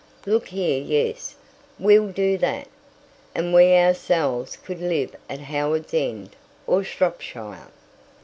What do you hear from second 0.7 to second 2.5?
yes. We'll do